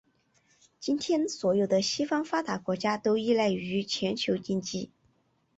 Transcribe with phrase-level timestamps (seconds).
[0.79, 4.89] 今天所有的西方发达国家都依赖于全球经济。